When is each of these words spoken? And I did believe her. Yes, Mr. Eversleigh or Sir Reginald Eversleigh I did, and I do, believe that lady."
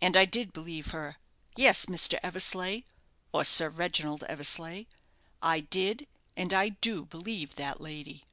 And 0.00 0.16
I 0.16 0.24
did 0.24 0.52
believe 0.52 0.88
her. 0.90 1.18
Yes, 1.54 1.86
Mr. 1.86 2.18
Eversleigh 2.24 2.80
or 3.32 3.44
Sir 3.44 3.68
Reginald 3.68 4.24
Eversleigh 4.24 4.86
I 5.40 5.60
did, 5.60 6.08
and 6.36 6.52
I 6.52 6.70
do, 6.70 7.04
believe 7.06 7.54
that 7.54 7.80
lady." 7.80 8.24